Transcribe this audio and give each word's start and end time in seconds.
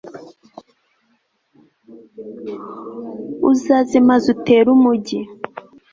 uzaze 3.51 3.97
maze 4.09 4.25
utere 4.33 4.67
umugi 4.77 5.19